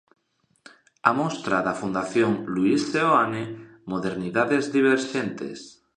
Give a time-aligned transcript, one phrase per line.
[1.09, 3.43] A mostra da Fundación Luís Seoane
[3.91, 5.59] "Modernidades diverxentes".